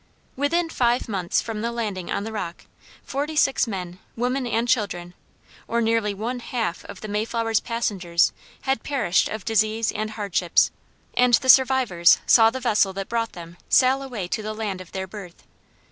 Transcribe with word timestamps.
Within 0.35 0.67
five 0.69 1.07
months 1.07 1.43
from 1.43 1.61
the 1.61 1.71
landing 1.71 2.09
on 2.09 2.23
the 2.23 2.31
Rock, 2.31 2.65
forty 3.03 3.35
six 3.35 3.67
men, 3.67 3.99
women, 4.15 4.47
and 4.47 4.67
children, 4.67 5.13
or 5.67 5.79
nearly 5.79 6.11
one 6.11 6.39
half 6.39 6.83
of 6.85 7.01
the 7.01 7.07
Mayflower's 7.07 7.59
passengers 7.59 8.33
had 8.61 8.81
perished 8.81 9.29
of 9.29 9.45
disease 9.45 9.91
and 9.91 10.09
hardships, 10.09 10.71
and 11.13 11.35
the 11.35 11.49
survivors 11.49 12.17
saw 12.25 12.49
the 12.49 12.59
vessel 12.59 12.93
that 12.93 13.09
brought 13.09 13.33
them 13.33 13.57
sail 13.69 14.01
away 14.01 14.27
to 14.29 14.41
the 14.41 14.55
land 14.55 14.81
of 14.81 14.91
their 14.91 15.05
birth. 15.05 15.43